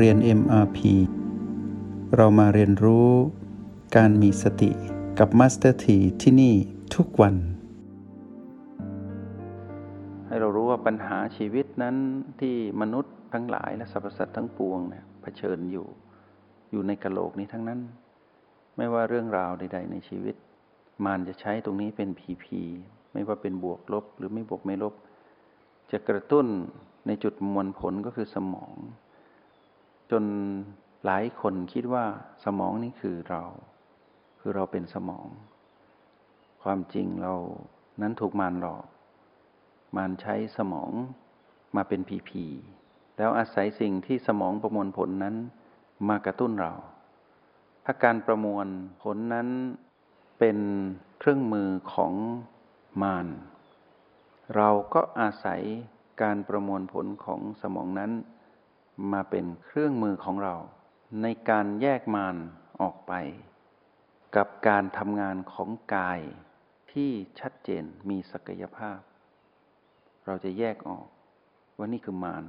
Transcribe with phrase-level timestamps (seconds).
[0.00, 0.78] เรียน MRP
[2.16, 3.10] เรามาเรียนรู้
[3.96, 4.70] การมีสติ
[5.18, 6.54] กับ Master T ที่ที่นี่
[6.94, 7.34] ทุกวัน
[10.26, 11.96] ให้เรารู้ว่าปัญหาชีวิตนั้น
[12.40, 15.86] ที่มนุษย์ทั้งหลายและสรรพสัตว์ทั้งปวงเนี่ยเผชิญอยู่
[16.72, 17.80] อยู่ในกะโหลกนี้ทั้งนั้น
[18.76, 20.36] ไม่ว่าเรื่องราวใด ๆ ในชีวิต
[21.04, 22.60] มานจะใช้ตรงนี้เป็นพีพี
[23.12, 24.94] ไม่ว่าเป็นบวกลบหรือไม่บวกไม่ลบ
[25.92, 26.46] จะกระตุ้น
[27.06, 28.74] ในจุดประมวลผลก็คือสมอง
[30.22, 30.24] คน
[31.04, 32.04] หลายคนคิดว่า
[32.44, 33.42] สมองนี่คือเรา
[34.40, 35.26] คือเราเป็นสมอง
[36.62, 37.34] ความจริงเรา
[38.00, 38.84] นั้นถูกมารหลอก
[39.96, 40.92] มารใช้สมอง
[41.76, 42.44] มาเป็นพีพี
[43.16, 45.36] แล้วอาศัยสิ่งที่สมองประมวลผลนั้น
[46.08, 46.72] มากระตุ้นเรา
[47.84, 48.66] ถ้าการประมวล
[49.02, 49.48] ผลนั้น
[50.38, 50.58] เป็น
[51.18, 52.14] เครื่องมือของ
[53.02, 53.28] มาร
[54.56, 55.62] เราก็อาศัย
[56.22, 58.12] การประมวลผลของสมองนั้น
[59.12, 60.54] มาเป็นเครื่องมือของเรา
[61.22, 62.36] ในการแยกมาร
[62.80, 63.12] ออกไป
[64.36, 66.20] กับการทำงานของกาย
[66.92, 68.98] ที่ชัดเจนมีศักยภาพ
[70.26, 71.06] เราจะแยกออก
[71.76, 72.44] ว่านี่คือมาร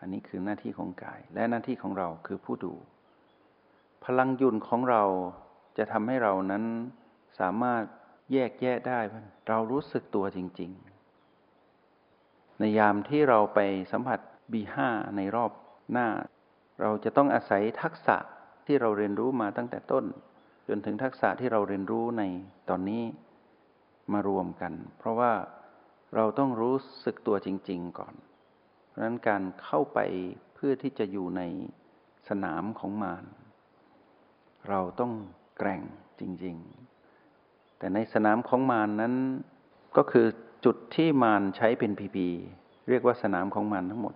[0.00, 2.74] อันนี้คือหน้าที่ของกาย และหน้าที่ของเราคือผู้ดู
[4.04, 5.02] พลังยุนของเรา
[5.78, 6.64] จะทำให้เรานั้น
[7.40, 7.82] สามารถ
[8.32, 9.00] แยกแยะได้
[9.48, 10.70] เรารู้สึกตัวจริง
[11.64, 13.60] ๆ ในยามที่เราไป
[13.92, 14.18] สัมผัส
[14.52, 14.76] B5
[15.16, 15.50] ในรอบ
[15.92, 16.08] หน้า
[16.80, 18.16] เราจะต้องอาศัยทักษะ
[18.66, 20.04] ที่เราเรียนรู้มาตั้งแต่ต้น
[20.68, 22.22] จนถึงทักษะที่เราเรียนรู้ใน
[22.68, 23.02] ตอนนี้
[24.12, 25.32] มารวมกัน เพราะว่า
[26.16, 28.14] เราต้องรู้สึกตัวจริง ๆ ก่อน
[28.88, 29.98] เพราะนั้นการเข้าไป
[30.54, 31.42] เพื่อที่จะอยู่ใน
[32.28, 33.24] สนามของมาร
[34.68, 35.12] เราต้อง
[35.58, 35.82] แกร่ง
[36.20, 36.56] จริง
[37.18, 39.14] ๆ แต่ในสนามของมารนนั้น
[39.96, 40.26] ก็คือ
[40.64, 42.28] จุดที่มารใช้เป็นพีพี
[42.88, 44.14] เรียกว่าสนามของมันทั้งหมด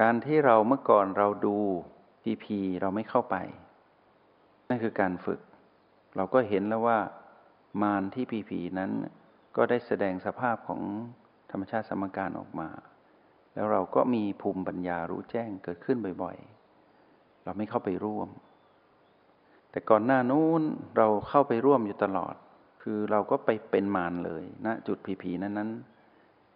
[0.00, 1.56] การที่เราเมื่อก่อนเราดู
[2.22, 3.36] พีพีเราไม่เข้าไป
[4.68, 5.40] นั่นคือการฝึก
[6.16, 6.98] เราก็เห็นแล้วว่า
[7.82, 8.90] มารที่พีพีนั้น
[9.56, 10.82] ก็ได้แสดงสภาพของ
[11.50, 12.68] ธรรมชาติสมการออกมา
[13.54, 18.28] แล้วเราก็มีภูมิปัญญารู้แจ้งเกิดขึ้นบ่อยๆ เราไม่เข้าไปร่วม
[19.70, 20.62] แต่ก่อนหน้านู้น
[20.96, 22.34] เราเข้าไปร่วมอยู่ตลอด
[22.82, 25.70] คือเราก็ไปเป็นมารเลยณนะจุดผีผีนั้นนั้น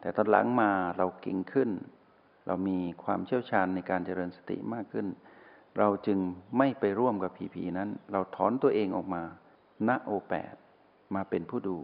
[0.00, 1.70] แต่ตอนหลังมาเราเก่งขึ้น
[2.46, 5.06] เรามีความเชี่ยวชาญในการเจริญสติมากขึ้น
[5.78, 6.18] เราจึง
[6.58, 9.22] ไม่ไปร่วมกับผีผีนั้น เราถอนตัวเองออกมา
[9.88, 10.54] ณโอแปด
[11.14, 11.78] มาเป็นผู้ดู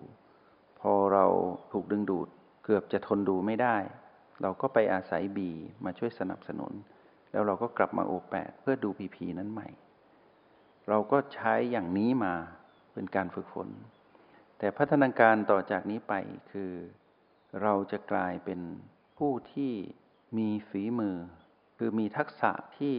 [0.81, 1.27] พอเรา
[1.73, 2.29] ถูกดึงดูด
[2.65, 3.77] เกือบจะทนดูไม่ได้
[4.43, 5.51] เราก็ไปอาศัยบี
[5.85, 6.73] มาช่วยสนับสนุน
[7.33, 9.69] แล้วเราก็กลับมาโอแปดเพื่อดูผีผีนั้นใหม่
[10.89, 12.35] เราก็ใช้อย่างนี้มา
[12.93, 13.69] เป็นการฝึกฝน
[14.59, 16.15] แต่พัฒนาการต่อจากนี้ไป
[16.51, 16.73] คือ
[17.63, 18.61] เราจะกลายเป็น
[19.19, 19.73] ผู้ที่
[20.37, 21.17] มีฝีมือ
[21.79, 22.95] คือมีทักษะที่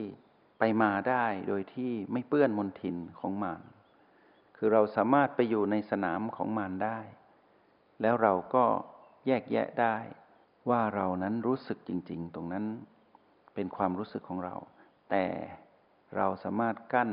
[0.60, 3.62] ไปมาได้โดยที่ไม่เปื้อนมนทินของมาร
[4.58, 7.00] คือเราสามารถไปอยู่ในสนามของมารได้
[8.02, 8.66] แล้วเราก็
[9.28, 9.98] แยกแยะได้
[10.70, 12.66] ว่าเรานั้นรู้สึกจริง ๆ ตรงนั้น
[13.54, 14.56] เป็นความรู้สึกของเรา
[15.10, 15.26] แต่
[16.16, 17.12] เราสามารถกั้น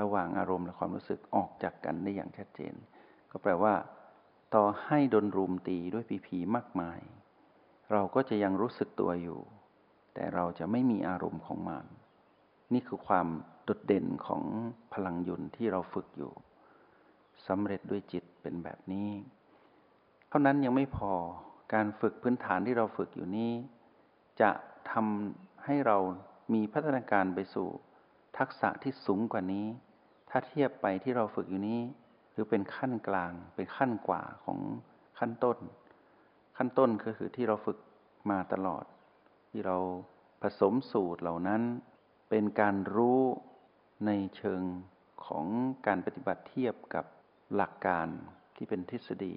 [0.00, 2.74] ระหว่างอารมณ์และความรู้สึกออกจากกันได้อย่างชัดเจน
[3.30, 3.74] ก็แปลว่า
[4.54, 7.00] ต่อให้ดนรุมตีด้วยผีผีมากมาย
[7.92, 9.40] เราก็จะยังรู้สึกตัวอยู่
[10.14, 11.84] แต่เราจะไม่มีอารมณ์ของมัน
[12.72, 13.26] นี่คือความ
[13.64, 14.42] โดดเด่นของ
[14.92, 16.32] พลังยุนที่เราฝึกอยู่
[17.46, 19.10] สำเร็จด้วยจิตเป็นแบบนี้
[20.28, 21.12] เท่านั้นยังไม่พอ
[21.74, 23.52] การฝึกพื้นฐานที่เราฝึกอยู่นี้
[24.40, 24.50] จะ
[24.90, 25.98] ทำให้เรา
[26.54, 27.68] มีพัฒนาการไปสู่
[28.38, 29.66] ทักษะที่สูงกว่านี้
[30.30, 31.80] ถ้าเทียบไปที่เราฝึกอยู่นี้
[32.32, 34.58] หรือเป็นขั้นกลางเป็นขั้นกว่าของ
[35.18, 35.58] ขั้นต้น
[36.56, 37.78] ขั้นต้นก็คือที่เราฝึก
[38.30, 38.84] มาตลอด
[39.50, 39.76] ที่เรา
[40.42, 41.62] ผสมสูตรเหล่านั้น
[42.30, 43.20] เป็นการรู้
[44.06, 44.62] ในเชิง
[45.26, 45.46] ของ
[45.86, 47.04] การปฏิบัติเทียบกับ
[47.54, 48.08] หลักการ
[48.56, 49.34] ที่เป็นทฤษฎี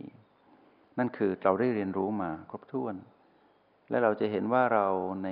[0.98, 2.95] นั่นคือเราได้เรียนรู้มาครบถ้วน
[3.90, 4.88] และเราจะเห็นว่าเรา
[5.24, 5.30] ใน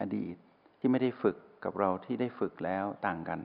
[0.00, 0.36] อดีต
[0.78, 3.40] ที่ไม่ได้ฝึกกับเราที่ได้ฝึกแล้วต่างกัน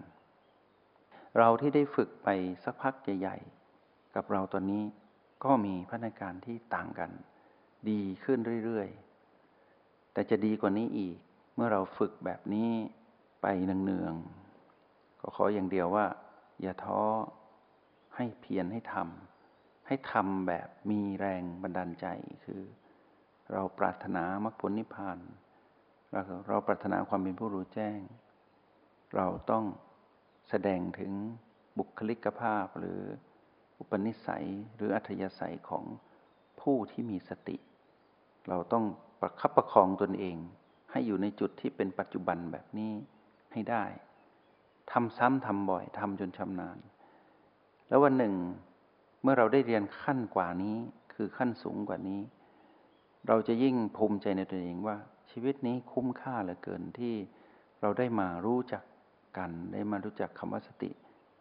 [1.38, 2.30] เราที่ได้ฝึกไป
[2.64, 4.84] สักพักใหญ่ๆกับเราตอนนี้
[5.44, 7.12] ก็มีพัฒนาการที่ต่างกัน
[7.90, 11.18] ดีขึ้นเรื่อยๆ แต่จะดีกว่านี้อีก
[11.56, 12.72] เมื่อเราฝึกแบบนี้
[13.42, 16.06] ไปเนืองๆ ก็ขออย่างเดียวว่า
[16.62, 17.02] อย่าท้อ
[18.16, 22.08] ให้เพียรให้ทำ ให้ทำแบบมีแรงบันดาลใจ
[22.46, 22.62] คือ
[23.52, 25.20] เราปรารถนามรรคผลนิพพาน
[26.12, 28.00] เราเราปรารถนาความเป็นผู้รู้แจ้ง
[29.16, 29.66] เราต้อง
[30.50, 31.12] แสดงถึง
[31.78, 33.00] บุคลิกภาพหรือ
[33.80, 35.86] อุปนิสัยหรืออัธยาศัยของ
[36.62, 37.58] ผู้ที่มีสติ
[38.50, 38.86] เราต้อง
[39.22, 40.38] ประคับประคองตนเอง
[40.92, 42.94] ให้อยู่ในจุดที่เป็นปัจจุบันแบบนี้
[43.54, 43.84] ให้ได้
[44.92, 46.78] ทำซ้ำทำบ่อยทำจนชำนาญ
[47.88, 48.34] แล้ววันหนึ่ง
[49.22, 50.78] เมื่อเราได้เรียนขั้นกว่านี้
[51.14, 52.22] คือขั้นสูงกว่านี้
[53.28, 54.98] เราจะยิ่งภูมิใจในตัวเองว่า
[55.32, 57.16] ชีวิตนี้คุ้มค่าเหลือเกินที่
[57.82, 58.84] เราได้มารู้จัก
[59.38, 60.92] กัน ได้มารู้จักคำว่าสติ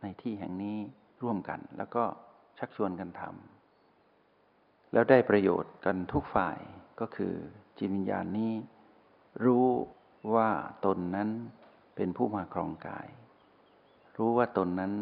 [0.02, 0.78] ในที่แห่งนี้
[1.22, 2.05] ร่วมกัน แล้วก็
[2.58, 6.58] ชักชวนกันทำแล้วได้ประโยชน์กันทุกฝ่าย
[7.02, 7.34] ก็คือ
[7.78, 8.52] จิตวิญญาณนี้
[9.44, 9.66] รู้
[10.34, 10.50] ว่า
[10.87, 11.28] ตนนั้น
[11.96, 13.08] เป็นผู้มาครองกาย
[14.16, 14.93] รู้ว่าตนนั้น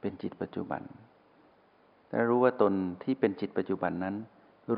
[0.00, 0.82] เป็นจิตปัจจุบัน
[2.10, 2.72] และรู้ว่าตน
[3.04, 4.16] ที่เป็นจิตปัจจุบันนั้น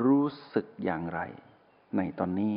[0.03, 1.21] รู้สึกอย่างไร
[1.95, 2.55] ในตอนนี้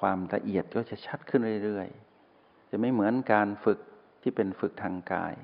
[0.00, 3.78] ความละเอียดก็จะชัดขึ้นเรื่อยๆ จะไม่เหมือนการฝึก
[4.22, 5.34] ที่เป็นฝึกทางกาย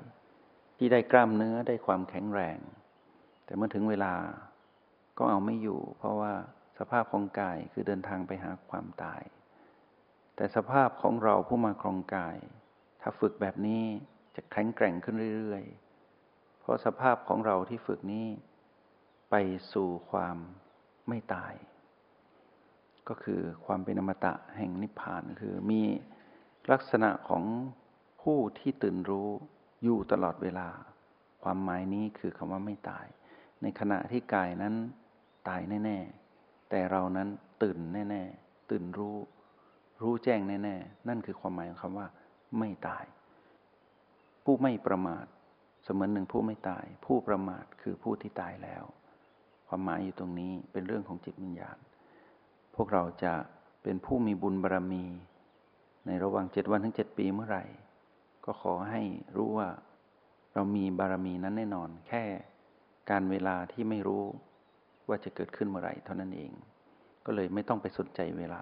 [0.77, 2.59] ที่ได้กล้ามเนื้อได้ความแข็งแรง
[3.45, 4.13] แต่เมื่อถึงเวลา
[5.17, 6.33] ก็เอาไม่อยู่ เพราะว่า
[6.83, 9.21] สภาพของกายคือเดินทางไปหาความตาย
[10.35, 12.37] แต่สภาพของเราผู้มาครองกาย
[13.01, 13.83] ถ้าฝึกแบบนี้
[14.35, 18.27] จะแข็งแกร่งขึ้นเรื่อยๆ เพราะสภาพของเราที่ฝึกนี้
[19.29, 19.35] ไป
[19.73, 20.37] สู่ความ
[21.07, 21.53] ไม่ตาย
[23.07, 25.81] ก็คือความเป็นอมตะแห่งนิพพานคือมี
[26.71, 27.43] ลักษณะของ
[28.21, 29.29] ผู้ที่ตื่นรู้
[29.83, 30.69] อยู่ตลอดเวลา
[31.43, 33.05] ความหมายนี้คือคำว่าไม่ตาย
[33.61, 34.73] ในขณะที่กายนั้น
[35.47, 36.20] ตายแน่ ๆ
[36.71, 37.27] แต่เรานั้น
[37.63, 37.77] ตื่น
[38.09, 39.17] แน่ๆ ตื่นรู้
[40.01, 42.07] รู้แจ้งแน่ๆ นั่นคือความหมายของคำว่า
[42.59, 43.05] ไม่ตาย
[44.43, 45.25] ผู้ไม่ประมาท
[45.83, 48.83] เสมือนหนึ่งผู้ไม่ตาย ผู้ประมาทคือผู้ที่ตายแล้ว
[49.67, 51.77] ความหมายอยู่ตรงนี้เป็นเรื่องของจิตวิญญาณ
[52.75, 53.33] พวกเราจะ
[53.83, 55.05] เป็นผู้มีบุญบารรมี
[56.05, 57.63] ในระหว่างเจ็ดวันถึงเจ็ดปีเมื่อไหร่
[58.45, 59.01] ก็ขอให้
[59.35, 59.69] รู้ว่า
[60.53, 62.23] เรามีบารมีนั้นแน่นอน แค่
[63.09, 64.23] การเวลาที่ไม่รู้
[65.11, 66.51] ว่าจะเกิดขึ้นเมื่อไหร่เท่านั้นเอง
[67.25, 68.61] ก็เลยไม่ต้องไปสนใจเวลา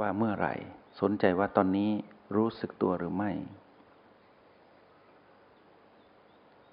[0.00, 0.54] ว่าเมื่อไหร่
[1.00, 1.90] สนใจว่าตอนนี้
[2.36, 3.32] รู้สึกตัวหรือไม่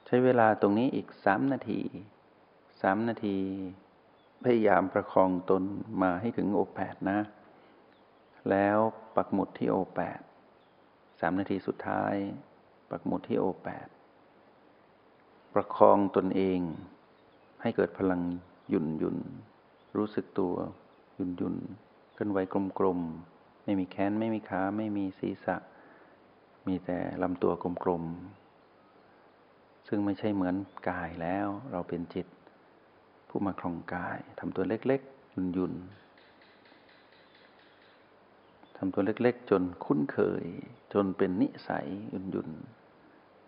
[0.06, 1.81] ใช้เวลาตรงนี้อีกสามนาที
[2.81, 3.38] สามนาที
[4.44, 5.63] พยายามประคองตน
[6.01, 7.19] มาให้ถึงโอแปดนะ
[8.50, 8.77] แล้ว
[9.15, 10.19] ปักหมุดที่โอแปด
[11.21, 12.15] สามนาทีสุดท้าย
[12.92, 13.88] ปักหมุดที่โอแปด
[15.54, 16.60] ประคองตนเอง
[17.62, 18.21] ให้เกิดพลัง
[18.69, 19.18] หยุ่นหยุ่น
[19.98, 20.54] รู้สึกตัว
[21.15, 21.56] หยุ่นหยุ่น
[22.13, 22.38] เคลื่อนไหว
[22.80, 25.56] กลมๆ ไม่มีแขนไม่มีขาไม่มีศีรษะ
[26.68, 27.51] มีแต่ลำตัว
[27.83, 30.56] กลมๆ ซึ่งไม่ใช่เหมือน
[30.89, 32.27] กายแล้วเราเป็นจิต
[33.30, 35.74] ผู้มาครองกายทำตัวเล็กๆยุ่นยุน
[38.77, 40.45] ทำตัวเล็กๆ จนคุ้นเคย
[40.94, 42.50] จนเป็นนิสัยหยุ่นยุน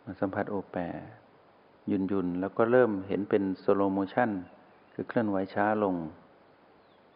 [0.04, 0.82] มาสัมผัสโอแปร
[1.88, 4.30] หมุนหมุนแล้วก็เริ่มเห็นเป็น slow motion
[4.98, 5.96] คือเคลื่อนไหวช้าลง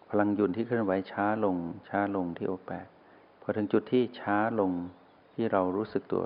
[0.09, 1.57] พลังหมุนที่เคลื่อนไหวช้าลง
[1.89, 2.87] ช้าลงที่โอแปด
[3.41, 4.71] พอถึงจุดที่ช้าลง
[5.35, 6.25] ที่เรารู้สึกตัว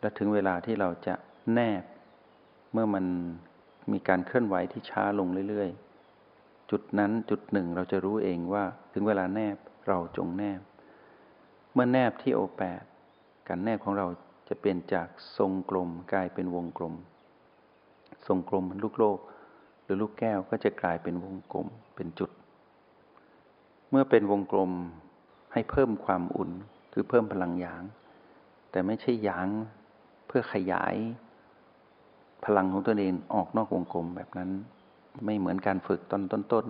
[0.00, 1.14] และถึงเวลาที่เราจะ
[1.52, 1.82] แนบ
[2.72, 3.04] เมื่อมัน
[3.92, 9.56] มีการเคลื่อนไหวที่ช้าลงเรื่อยๆ จุดนั้นจุดหนึ่งเราจะรู้เองว่าถึงเวลาแนบ
[9.88, 10.60] เราจงแนบ
[11.72, 12.82] เมื่อแนบที่โอแปด
[13.48, 14.06] การแนบของเรา
[14.48, 15.08] จะเปลี่ยนจาก
[15.38, 16.94] ทรงกลมกลายเป็นวงกลม
[18.26, 19.18] ทรงกลมลูกโลก
[19.82, 21.66] หรือลูกแก้วก็จะกลายเป็นวงกลม
[21.96, 22.30] เป็นจุด
[23.90, 24.70] เมื่อเป็นวงกลม
[25.52, 26.50] ให้เพิ่มความอุ่น
[26.92, 27.82] คือเพิ่มพลังหยาง
[28.70, 29.48] แต่ไม่ใช่หยาง
[30.26, 30.96] เพื่อขยาย
[32.44, 34.50] พลังของตัวเองออกนอกวงกลมแบบนั้น
[35.24, 36.66] ไม่เหมือนการฝึกตอนต้น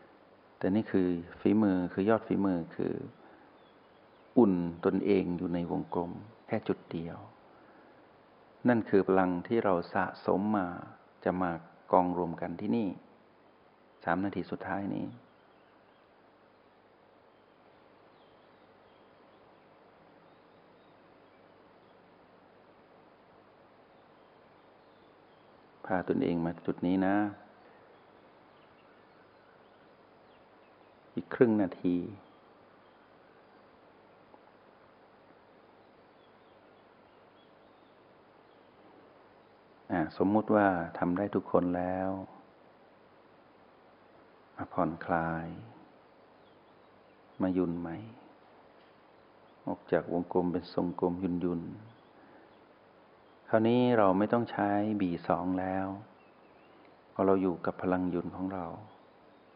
[0.00, 1.08] ๆแต่นี่คือ
[1.40, 2.92] ฝีมือคือยอดฝีมือคือ
[4.38, 4.54] อุ่น
[4.84, 6.10] ตนเองอยู่ในวงกลม
[6.46, 7.18] แค่จุดเดียว
[8.68, 10.66] นั่นคือพลังที่เราสะสมมา
[11.24, 11.50] จะมา
[11.92, 12.88] กองรวมกันที่นี่
[14.04, 15.06] สามนาทีสุดท้ายนี้
[25.86, 27.16] พาตนเองมาจุดนี้นะ
[31.14, 31.96] อีกครึ่งนาที
[40.16, 40.66] สมมุติว่า
[40.98, 42.08] ทำได้ทุกคนแล้ว
[44.56, 45.46] มาผ่อนคลาย
[47.42, 47.90] มายุนไหม
[49.66, 51.60] ออกจากวงกลมเป็นทรงกลมยุนยุน
[53.48, 55.86] คราวนี้เราไม่ต้องใช้บีสองแล้ว
[57.12, 58.66] พอเราอยู่กับพลังยุนของเรา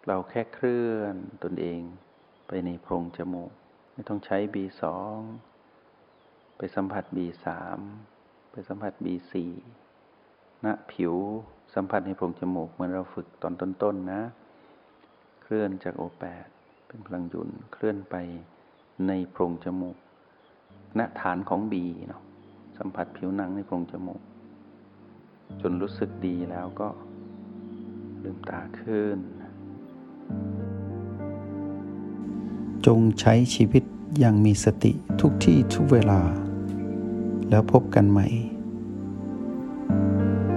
[0.06, 1.80] เราแค่เคลื่อนตนเอง
[2.46, 3.52] ไปในโพรงจมูก
[3.92, 5.16] ไม่ต้องใช้บีสอง
[6.56, 7.78] ไปสัมผัสบีสาม
[8.50, 9.52] ไปสัมผัสบีสี่
[10.64, 11.14] ณผิว
[11.74, 14.22] สัมผัสในโพรงจมูกเหมือนเราฝึกตอนต้นๆนนะ
[15.42, 16.46] เคลื่อนจากโอแปด
[16.86, 18.16] เป็นพลังยุนเคลื่อนไป
[19.06, 19.96] ในโพรงจมูก
[20.98, 22.22] ณฐานของบีเนาะ
[22.78, 24.20] สัมผัสผิวหนังในโพรงจมูก
[25.60, 26.88] จนรู้สึกดีแล้วก็
[28.22, 29.18] ลืมตาขึ้น
[32.86, 33.82] จงใช้ชีวิต
[34.18, 36.20] อย่างมีสติทุกที่ทุกเวลา
[37.50, 38.26] แล้วพบกันใหม่